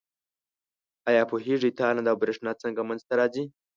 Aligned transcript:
آیا 1.09 1.23
پوهیږئ 1.29 1.71
تالنده 1.79 2.09
او 2.11 2.19
برېښنا 2.21 2.51
څنګه 2.63 2.81
منځ 2.89 3.01
ته 3.07 3.13
راځي؟ 3.19 3.43